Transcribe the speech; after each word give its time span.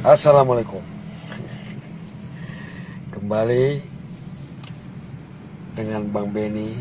Assalamualaikum. 0.00 0.80
Kembali 3.12 3.84
Dengan 5.76 6.08
Bang 6.08 6.32
Beni 6.32 6.72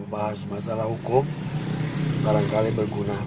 Membahas 0.00 0.48
masalah 0.48 0.88
hukum 0.88 1.28
Barangkali 2.24 2.72
berguna. 2.72 3.20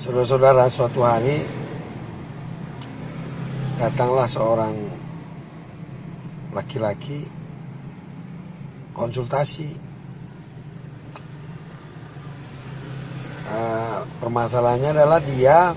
Saudara-saudara 0.00 0.72
suatu 0.72 1.04
hari 1.04 1.44
Datanglah 3.76 4.24
seorang 4.24 4.72
Laki-laki 6.56 7.28
Konsultasi. 8.96 9.68
Uh, 13.52 13.81
permasalahannya 14.20 14.90
adalah 14.94 15.20
dia 15.22 15.74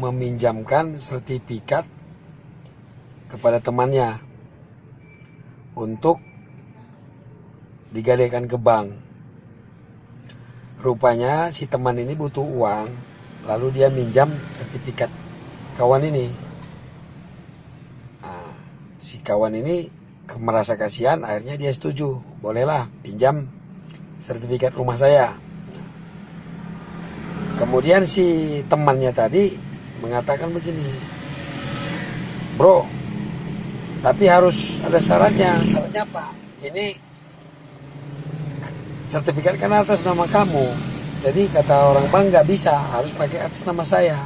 meminjamkan 0.00 0.96
sertifikat 0.96 1.84
kepada 3.28 3.60
temannya 3.60 4.20
untuk 5.76 6.20
digadaikan 7.92 8.48
ke 8.48 8.56
bank. 8.56 8.96
Rupanya 10.82 11.52
si 11.54 11.68
teman 11.70 11.94
ini 12.00 12.16
butuh 12.18 12.42
uang, 12.42 12.88
lalu 13.46 13.66
dia 13.70 13.88
minjam 13.92 14.32
sertifikat 14.50 15.08
kawan 15.78 16.02
ini. 16.08 16.26
Nah, 18.24 18.50
si 18.98 19.22
kawan 19.22 19.54
ini 19.56 19.86
merasa 20.40 20.74
kasihan, 20.80 21.22
akhirnya 21.22 21.60
dia 21.60 21.70
setuju, 21.70 22.18
bolehlah 22.40 22.88
pinjam 23.04 23.46
sertifikat 24.18 24.72
rumah 24.74 24.96
saya. 24.96 25.36
Kemudian 27.62 28.02
si 28.02 28.58
temannya 28.66 29.14
tadi 29.14 29.54
mengatakan 30.02 30.50
begini, 30.50 30.82
bro, 32.58 32.82
tapi 34.02 34.26
harus 34.26 34.82
ada 34.82 34.98
syaratnya. 34.98 35.62
Syaratnya 35.62 36.02
apa? 36.02 36.34
Ini 36.58 36.98
sertifikat 39.06 39.62
kan 39.62 39.78
atas 39.78 40.02
nama 40.02 40.26
kamu. 40.26 40.66
Jadi 41.22 41.46
kata 41.54 41.94
orang 41.94 42.10
bank 42.10 42.34
nggak 42.34 42.50
bisa, 42.50 42.74
harus 42.74 43.14
pakai 43.14 43.46
atas 43.46 43.62
nama 43.62 43.86
saya. 43.86 44.18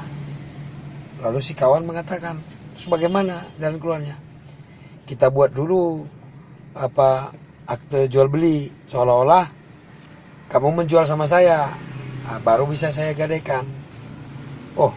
Lalu 1.21 1.45
si 1.45 1.53
kawan 1.53 1.85
mengatakan, 1.85 2.41
terus 2.73 2.89
bagaimana 2.89 3.53
jalan 3.61 3.77
keluarnya? 3.77 4.17
Kita 5.05 5.29
buat 5.29 5.53
dulu 5.53 6.09
apa 6.73 7.37
akte 7.69 8.09
jual 8.09 8.33
beli 8.33 8.73
seolah-olah 8.89 9.49
kamu 10.49 10.85
menjual 10.85 11.05
sama 11.05 11.29
saya 11.29 11.73
nah, 12.27 12.39
baru 12.43 12.67
bisa 12.67 12.91
saya 12.91 13.15
gadaikan 13.15 13.63
oh 14.75 14.93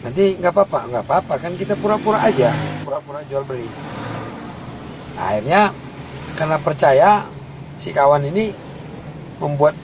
nanti 0.00 0.38
nggak 0.38 0.54
apa-apa 0.54 0.80
nggak 0.88 1.04
apa-apa 1.04 1.34
kan 1.36 1.52
kita 1.58 1.76
pura-pura 1.76 2.24
aja 2.24 2.54
pura-pura 2.90 3.22
jual 3.30 3.46
beli. 3.46 3.70
Nah, 5.14 5.24
akhirnya 5.30 5.70
karena 6.34 6.58
percaya 6.58 7.10
si 7.78 7.94
kawan 7.94 8.26
ini 8.26 8.50
membuat 9.38 9.78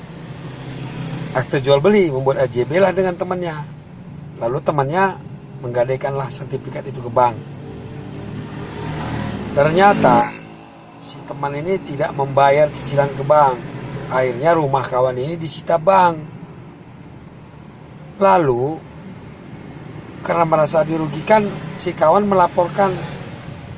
akte 1.39 1.63
jual 1.63 1.79
beli 1.79 2.11
membuat 2.11 2.43
AJB 2.51 2.83
lah 2.83 2.91
dengan 2.91 3.15
temannya. 3.15 3.55
Lalu 4.43 4.59
temannya 4.59 5.23
menggadaikanlah 5.63 6.35
sertifikat 6.35 6.83
itu 6.91 6.99
ke 6.99 7.07
bank. 7.07 7.39
Ternyata 9.55 10.35
si 11.07 11.23
teman 11.31 11.55
ini 11.55 11.79
tidak 11.87 12.11
membayar 12.19 12.67
cicilan 12.75 13.15
ke 13.15 13.23
bank. 13.23 13.55
Akhirnya 14.11 14.59
rumah 14.59 14.83
kawan 14.83 15.15
ini 15.15 15.39
disita 15.39 15.79
bank 15.79 16.36
Lalu 18.17 18.81
karena 20.25 20.43
merasa 20.49 20.83
dirugikan 20.83 21.47
si 21.77 21.93
kawan 21.93 22.27
melaporkan 22.27 22.91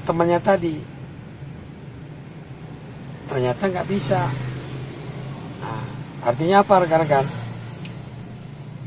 temannya 0.09 0.41
tadi. 0.41 0.77
Ternyata 3.29 3.69
nggak 3.69 3.89
bisa. 3.91 4.25
Nah, 5.61 5.83
artinya 6.25 6.65
apa 6.65 6.75
rekan-rekan? 6.87 7.27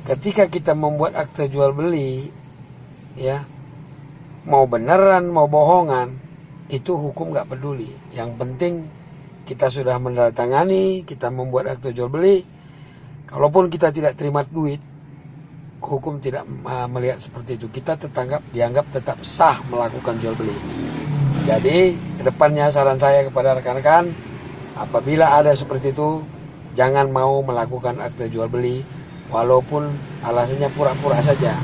Ketika 0.01 0.49
kita 0.49 0.73
membuat 0.73 1.13
akte 1.13 1.45
jual 1.45 1.77
beli, 1.77 2.25
ya 3.13 3.45
mau 4.49 4.65
beneran 4.65 5.29
mau 5.29 5.45
bohongan 5.45 6.17
itu 6.73 6.97
hukum 6.97 7.29
nggak 7.29 7.53
peduli. 7.53 7.91
Yang 8.17 8.31
penting 8.41 8.73
kita 9.45 9.69
sudah 9.69 10.01
menandatangani, 10.01 11.05
kita 11.05 11.29
membuat 11.29 11.77
akte 11.77 11.93
jual 11.93 12.09
beli. 12.09 12.41
Kalaupun 13.29 13.69
kita 13.69 13.93
tidak 13.93 14.17
terima 14.17 14.41
duit, 14.41 14.81
hukum 15.81 16.21
tidak 16.21 16.45
uh, 16.45 16.85
melihat 16.85 17.17
seperti 17.17 17.57
itu. 17.57 17.67
Kita 17.67 17.97
tetanggap 17.97 18.45
dianggap 18.53 18.85
tetap 18.93 19.17
sah 19.25 19.57
melakukan 19.67 20.15
jual 20.21 20.37
beli. 20.37 20.53
Jadi 21.41 21.97
ke 21.97 22.23
depannya 22.23 22.69
saran 22.69 23.01
saya 23.01 23.25
kepada 23.25 23.57
rekan-rekan, 23.57 24.13
apabila 24.77 25.41
ada 25.41 25.57
seperti 25.57 25.89
itu, 25.89 26.21
jangan 26.77 27.09
mau 27.09 27.41
melakukan 27.41 27.97
akte 27.97 28.29
jual 28.29 28.45
beli, 28.45 28.85
walaupun 29.33 29.89
alasannya 30.21 30.69
pura-pura 30.77 31.17
saja. 31.19 31.57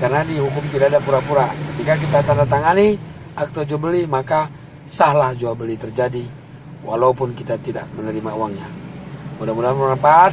Karena 0.00 0.24
di 0.24 0.40
hukum 0.40 0.64
tidak 0.72 0.96
ada 0.96 1.00
pura-pura. 1.04 1.52
Ketika 1.74 1.94
kita 2.00 2.18
tanda 2.24 2.48
tangani 2.48 2.96
akte 3.36 3.68
jual 3.68 3.78
beli, 3.78 4.08
maka 4.08 4.48
sahlah 4.88 5.36
jual 5.36 5.52
beli 5.52 5.76
terjadi, 5.76 6.24
walaupun 6.80 7.36
kita 7.36 7.60
tidak 7.60 7.84
menerima 7.92 8.32
uangnya. 8.32 8.68
Mudah-mudahan 9.36 9.76
bermanfaat. 9.76 10.32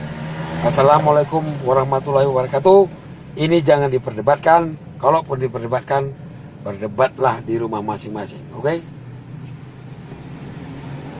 Assalamualaikum 0.61 1.43
warahmatullahi 1.67 2.29
wabarakatuh. 2.29 3.00
Ini 3.35 3.63
jangan 3.63 3.87
diperdebatkan. 3.87 4.75
Kalaupun 4.99 5.39
diperdebatkan, 5.39 6.11
berdebatlah 6.61 7.39
di 7.41 7.55
rumah 7.57 7.79
masing-masing. 7.79 8.43
Oke? 8.53 8.63
Okay? 8.63 9.00